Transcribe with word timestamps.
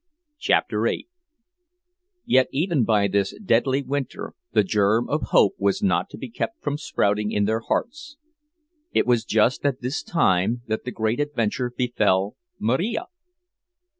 CHAPTER 0.39 0.81
VIII 0.81 1.07
Yet 2.25 2.47
even 2.51 2.83
by 2.85 3.07
this 3.07 3.35
deadly 3.39 3.83
winter 3.83 4.33
the 4.51 4.63
germ 4.63 5.07
of 5.07 5.25
hope 5.29 5.53
was 5.59 5.83
not 5.83 6.09
to 6.09 6.17
be 6.17 6.27
kept 6.27 6.59
from 6.63 6.79
sprouting 6.79 7.31
in 7.31 7.45
their 7.45 7.59
hearts. 7.59 8.17
It 8.93 9.05
was 9.05 9.23
just 9.25 9.63
at 9.63 9.81
this 9.81 10.01
time 10.01 10.63
that 10.65 10.85
the 10.85 10.91
great 10.91 11.19
adventure 11.19 11.69
befell 11.77 12.35
Marija. 12.57 13.05